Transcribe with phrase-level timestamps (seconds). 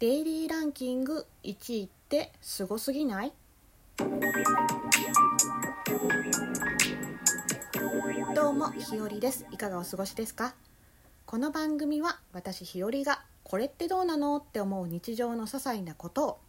[0.00, 3.34] デイリーランキング1位ってすごすぎない？
[8.34, 9.44] どうもひよりです。
[9.52, 10.54] いかがお過ごしですか？
[11.26, 16.40] この番組は私ひよりがこれってどうなのって思う日常の些細なことを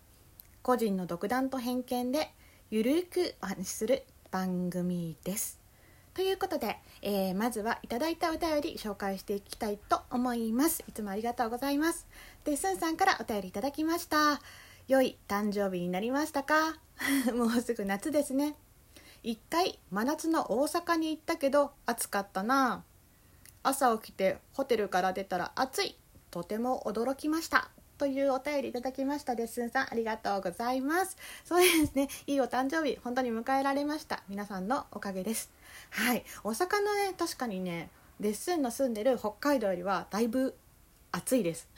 [0.62, 2.32] 個人の独断と偏見で
[2.70, 5.61] ゆるくお話しする番組です。
[6.14, 10.84] ということで、えー、まずはいただいたお便り紹介していきたいと思います。
[10.88, 12.06] いつもありがとうございます。
[12.44, 14.42] でスンさんからお便りいただきました。
[14.88, 16.78] 良い誕生日になりましたか？
[17.34, 18.56] もうすぐ夏ですね。
[19.24, 22.84] 一回真夏の大阪に行ったけど暑かったな。
[23.64, 25.98] 朝起きてホテルから出たら暑い。
[26.30, 27.70] とても驚きました。
[28.02, 31.16] というお便りいただきましたですんさんありがとうございます。
[31.46, 32.08] そうですね。
[32.26, 34.24] いいお誕生日本当に迎えられました。
[34.28, 35.52] 皆さんのおかげです。
[35.92, 36.24] はい。
[36.44, 40.56] 大阪のね確かにねレッスンの住んでる北海道よりはだいぶ
[41.12, 41.70] 暑いです。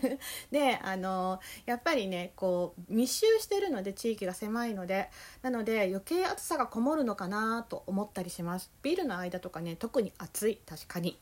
[0.52, 5.08] であのやっぱりねこう密集してるので地域が狭いので
[5.40, 8.70] なので余計暑さがこもるのかなと思ったりします。
[8.82, 10.56] ビルの間とかね特に暑い。
[10.56, 11.18] 確かに。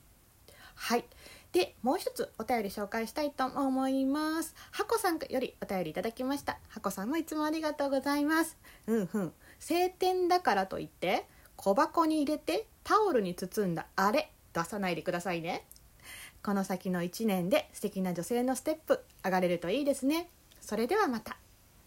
[0.75, 1.05] はい。
[1.53, 4.55] でもう一つお便り紹介したいと思います。
[4.71, 6.59] ハコさんよりお便りいただきました。
[6.69, 8.57] ハコさんもいつもありがとうございます。
[8.87, 9.33] うんうん。
[9.59, 15.67] 晴天だからといって小箱に入れてタオルに包んだあれ出さないでくださいね。
[16.43, 20.29] この先の1年で素敵な女性のステップ上がれるといいですね。
[20.61, 21.39] それではまた。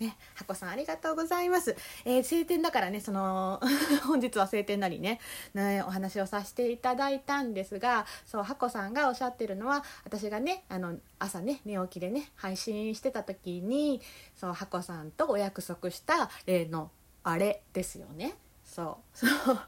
[0.02, 1.76] ね、ハコさんありがとうございます。
[2.06, 3.62] えー、晴天だからね、その
[4.04, 5.20] 本日は晴天なりね
[5.54, 14.02] ね、お話をさせていただいたんですが、そう、ハコさんがおっしゃってるのは、私がね、あの、朝ね、寝起きでね、配信してた時に、
[14.36, 16.90] そう、ハコさんとお約束した例の
[17.24, 18.34] あれですよね。
[18.66, 19.18] そう。
[19.18, 19.60] そう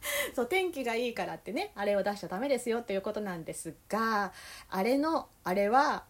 [0.34, 4.32] そう天気がいいからってねあれを出しちゃダメですよっていうことなんですが
[4.70, 6.04] あれのあれは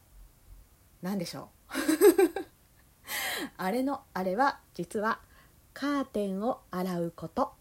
[1.01, 1.98] 何でしょう？
[3.57, 5.21] あれのあれは実は
[5.75, 7.53] カーテンを洗うこと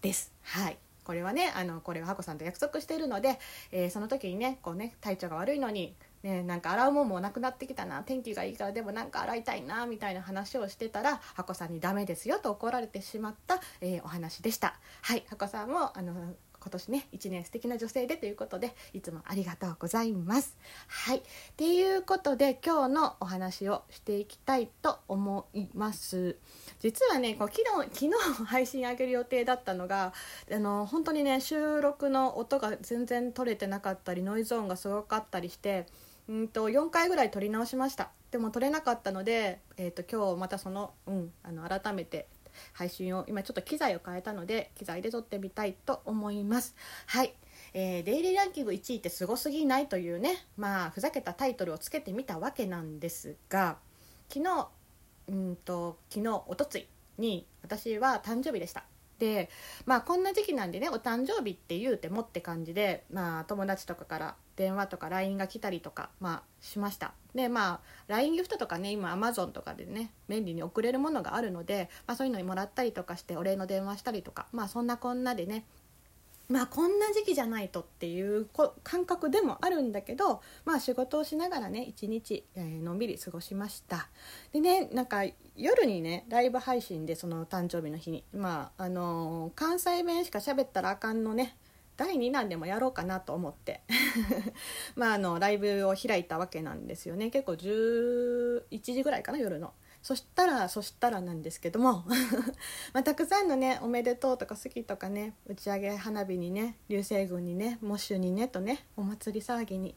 [0.00, 0.32] です。
[0.42, 0.78] はい。
[1.04, 3.38] これはねあのこれはハコさんと約束しているので、
[3.70, 5.94] えー、その時にねこうね体調が悪いのに
[6.24, 14.78] ね、なんか洗うもんもなくなってきたな天気がいいからでもなんか洗いたいなみたいな話をしてたらハコさんに「ダメですよ」と怒られてしまった、えー、お話でした。
[15.02, 15.24] はい。
[15.28, 20.56] ハコさんもあの今年ね1年素敵な女性でということでいつもありがとうございます。
[20.88, 21.18] はい。
[21.18, 21.22] っ
[21.58, 26.38] ていうことで今日のお話をしていきたいと思います。
[26.80, 30.14] 実はねこう昨日昨日配信あげる予定だったのが
[30.50, 35.84] あの本当にね収録の音が全然取れてなかったりノイズ音がすごかったりして
[36.28, 38.10] うんと4回ぐらい撮り直しました。
[38.30, 42.26] でも撮れなかったので、えーと、今日またその,、うん、あの改めて
[42.72, 46.74] 配信を今ちょっと機材を変えたので機材で撮ってみたいと思います。
[47.06, 47.34] はい、
[47.72, 53.78] えー、デイリーランキング1位ってすごすぎないというねまあふざけたタイトルをつけてみたわけなんですが
[54.28, 54.68] 昨日
[55.28, 56.86] うんと昨日おとつい
[57.18, 58.93] に私は誕生日でした。
[59.24, 59.48] で
[59.86, 67.14] まあこんな時期なんでねお誕生日って言うてもって感じで、まあ、友達とかから電話とか LINE が来たりとか、まあ、しました。
[67.34, 75.64] でまあ LINE ギフトとかね今 Amazon とかでね便利に送れるものがあるので、まあ、そういうのにもらったりとかしてお礼の電話したりとかまあそんなこんなでね
[76.48, 78.46] まあこんな時期じゃないとっていう
[78.82, 84.08] 感覚でもあるんだけどまあ仕事をしながらね一日、え、のんびり過ごしました。
[84.52, 85.24] でねなんか
[85.56, 91.56] 夜にねライブ配信でその誕生日の日にまああのー、関西弁しか喋ったらあかんのね
[91.96, 93.82] 第2弾でもやろうかなと思って。
[94.96, 97.30] まああのライブを開いたわけなんですよね。
[97.30, 99.72] 結構11時ぐらいかな夜の。
[100.04, 102.04] そしたらそしたらなんですけども
[102.92, 109.96] まあ、たくさんのね「おめでとう」とか「好き」とかね打ち上げ花火にね流星群にねモッシュにねとねお祭り騒ぎに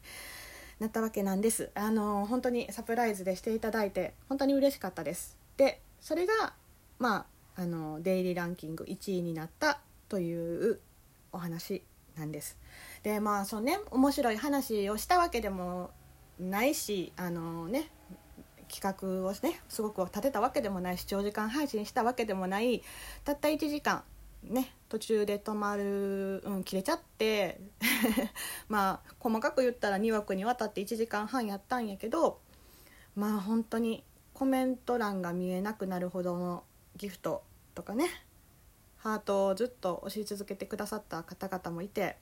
[0.80, 1.70] なったわけなんです。
[1.74, 5.36] あの本当にサプライズでしていただいて本当に嬉しかったです。
[5.58, 6.54] でそれが
[6.98, 10.80] まああのデイリーランキング1位になったという
[11.32, 11.84] お話
[12.16, 12.56] なんです。
[13.02, 15.90] でまあそうね面白い話をしたわけでも
[16.38, 17.90] ないしあのね
[18.68, 22.82] 企画をねすごく立てたわけでもないし長時間配信したわけでもない
[23.24, 24.02] たった1時間
[24.44, 27.60] ね途中で止まる、うん、切れちゃって
[28.68, 32.40] まあ細かく言ったら2枠にわたって1時間半やったんやけど
[33.16, 34.04] まあ本当に
[34.34, 36.64] コメント欄が見えなくなるほどの
[36.96, 37.42] ギフト
[37.74, 38.08] とかね
[38.98, 42.16] ハートをずっと押し続けてくださった方々もいて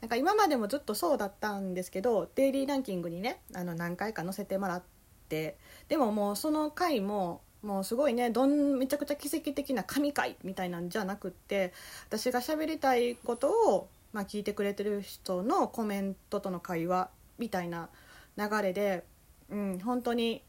[0.00, 4.82] なんか今までもずっとそうだったんですけどデイリーランキングにねあの何回か載せてもらっ
[5.32, 5.56] て。
[5.88, 11.72] でももうその回ももうすごいねどんめちゃくちゃ奇跡的な神回みたいなんじゃなくって
[12.08, 17.08] 私が喋りたいことを、まあ、聞いてくれてる人のコメントとの会話
[17.38, 17.88] みたいな
[18.36, 19.04] 流れで、
[19.48, 20.42] うん、本当に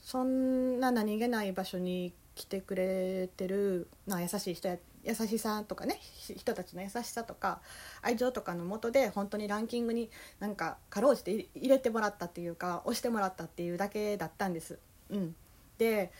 [0.00, 6.00] そんな何気ない場所に来てくれてる、まあ、優しい人や優しさとかね
[6.36, 7.60] 人たちの優しさとか
[8.02, 10.10] 愛情とかのもとで本当にランキングに
[10.40, 14.78] なんかかろうじて入れてもらったっていうか押してもらったっていうだけだったんです。
[15.10, 15.34] うん、
[15.78, 16.12] で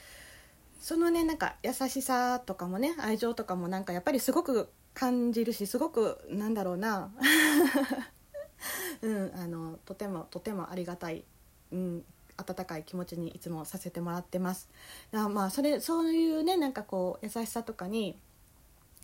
[0.80, 7.10] そのねなんか優しさとかもね愛情とかもなんかやっぱりすごく感じるしすごくなんだろうな
[9.02, 11.24] うん、あのとてもとてもありがたい、
[11.72, 12.04] うん、
[12.36, 14.68] 温かい気持ちにいつもさせてもらってます。
[15.10, 18.18] だまあそれそういうねなんかこう優しさとかに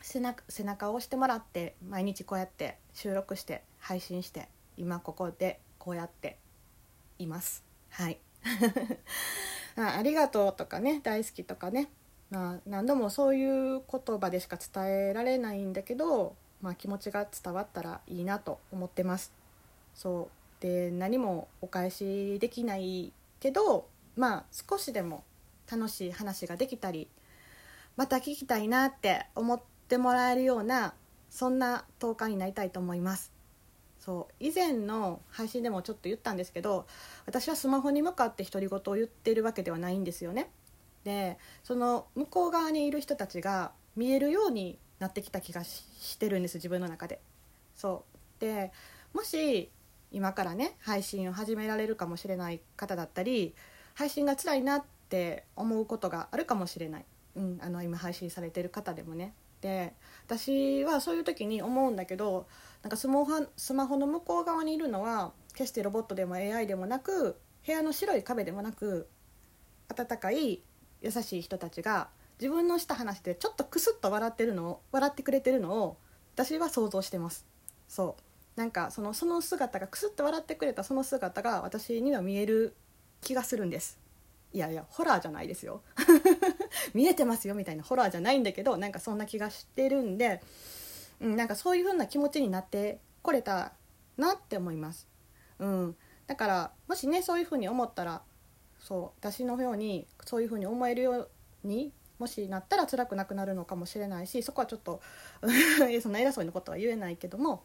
[0.03, 6.39] 背中背中を押してもらって毎日こうやって収録して配信して今ここでこうやって
[7.19, 7.65] います。
[7.91, 8.19] はい
[9.77, 11.91] あありがとうとかね大好きとかね、
[12.31, 19.33] まあ、何度もそういう言葉でしか伝えられないんだけど、まあ、気持ちが伝わったらいいなと思ってます。
[19.95, 25.25] そうで何もお返しできないけどまあ少しでも
[25.71, 27.09] 楽しい話ができたり
[27.97, 30.95] また聞きたいなって思っててもらえるような
[31.29, 33.33] そんな10日になりたいと思います。
[33.99, 36.87] そう以前の配信でもちょっと言ったんですけど
[37.27, 40.51] 私はスマホに向かって独り言を言ってるわけではないんですよね。
[41.05, 47.21] でその向こう側にいる人たちが見えるようになってきた気がしてるんです自分の中で。
[47.75, 48.05] そ
[48.39, 48.41] う。
[48.41, 48.73] で
[49.13, 49.71] もし
[50.13, 53.55] 今からね配信を始められるかもしれない方だったり
[53.95, 57.05] 配信が辛いなって思うことがあるかもしれない、
[57.37, 59.35] うん、あの今配信されてる方でもね。
[59.61, 59.95] で
[60.27, 62.47] 私はそういう時に思うんだけど
[62.83, 67.37] なんかスマホスマホの向こう側にいるのは決してロボットでも AI でもなく
[67.67, 69.09] 部屋の白い壁でもなく
[69.89, 70.63] 温かい
[71.03, 72.09] 優しい人たちが
[72.41, 75.99] 自分のした話でちょっとクスッと笑ってるのを笑ってくれてるのを
[76.35, 77.45] 私は想像してます。
[77.87, 78.23] そう。
[78.59, 82.75] なんかそのその姿がクスッと笑ってくれたその姿が私には見える
[83.21, 83.99] 気がするんです。
[84.53, 85.83] いやいやホラーじゃないですよ。
[86.95, 90.41] 見えてますよみたいなホラーじゃないんだけどなんかそんな気がしてるんで、
[91.21, 93.73] うん、なんかそういう風な気持ちになってこれた
[94.17, 95.07] なって思います、
[95.59, 95.97] うん、
[96.27, 98.23] だからもしねそういう風に思ったら
[98.79, 101.29] そう私のようにそういう風に思えるよう
[101.65, 105.01] にもしなったら辛くなくなるのかもしれないしそこはちょっと
[106.03, 107.63] そんな偉そうなことは言えないけども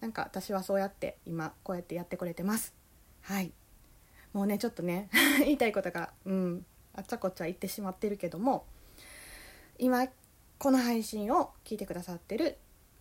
[0.00, 2.74] なんか私はそうやって今こうやってやってくれてます。
[3.22, 3.52] はい。
[4.34, 5.08] もうねちょっとね
[5.40, 6.66] 言いたいことがうん。
[6.96, 8.64] あっちゃこっちゃ言ってしまってるけども
[9.78, 10.08] 今
[10.58, 12.56] この配信を聞いてくださってる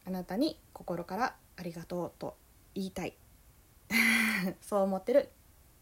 [0.06, 2.36] あなたに心からありがとうと
[2.76, 3.16] 言いたい。
[4.62, 5.30] そう思ってる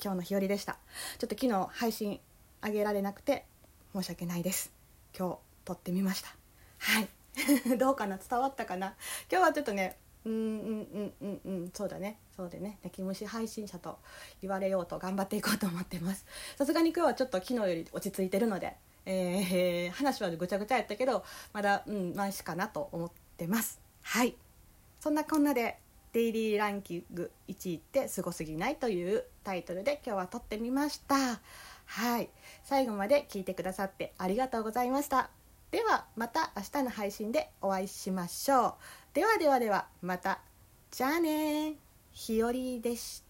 [0.02, 0.78] 今日の日和でした。
[1.18, 2.20] ちょっと昨日配信
[2.62, 3.46] あげられなくて
[3.94, 4.72] 申し訳ないです。
[5.18, 6.36] 今日撮ってみました。
[6.78, 7.10] はい。
[7.78, 8.18] どうかな？
[8.18, 8.96] 伝わったかな？
[9.32, 12.20] 今日はちょっとねうんうんうんうんうんそうだね。
[12.36, 14.00] そうでね泣き虫配信者と
[14.42, 16.26] 言われようと頑張っていこうと思ってます。
[16.58, 18.76] さすがに今日はちょっと昨日より落ち着いてるので、
[19.06, 23.80] えー、話はぐちゃぐちゃやったけどまだうんマシかなと思ってます。
[24.02, 24.36] はい。
[25.00, 25.78] そんなこんなで
[26.14, 31.40] デイリーランキング1位ってすごすぎないというタイトルで今日は撮ってみました。
[31.86, 32.30] はい。
[32.64, 35.30] 最後まで聞いてくださってありがとうございました。
[35.72, 38.74] ではまた明日の配信でお会いしましょう。
[39.14, 40.40] ではではではまた。
[40.92, 43.23] じゃあねひよりでし